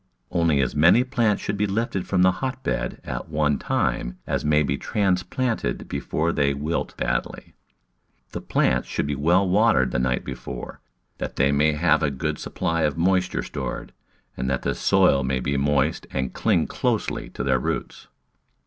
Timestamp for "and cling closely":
16.09-17.29